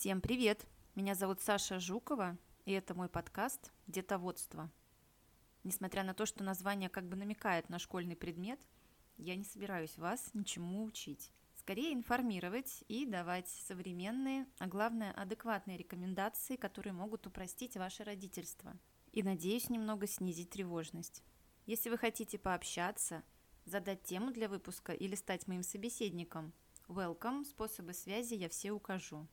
[0.00, 0.64] Всем привет!
[0.94, 4.70] Меня зовут Саша Жукова, и это мой подкаст «Детоводство».
[5.64, 8.60] Несмотря на то, что название как бы намекает на школьный предмет,
[9.16, 11.32] я не собираюсь вас ничему учить.
[11.56, 18.78] Скорее информировать и давать современные, а главное адекватные рекомендации, которые могут упростить ваше родительство.
[19.10, 21.24] И, надеюсь, немного снизить тревожность.
[21.66, 23.24] Если вы хотите пообщаться,
[23.64, 26.52] задать тему для выпуска или стать моим собеседником,
[26.86, 29.26] welcome, способы связи я все укажу.